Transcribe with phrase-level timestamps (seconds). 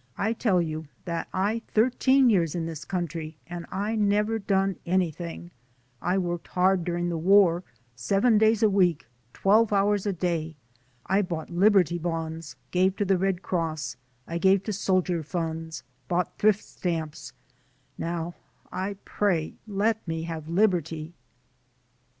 [0.16, 5.50] I tell you that I thirteen years in this country, and I never done anything;
[6.00, 7.64] I worked hard dur ing the war,
[7.96, 10.54] seven days a week, twelve hours a day;
[11.06, 13.96] I bought Liberty Bonds, gave to the Red Cross;
[14.28, 17.32] I gave to soldier funds, bought Thrift Stamps;
[17.98, 18.36] now,
[18.70, 21.14] I pray, let me have liberty."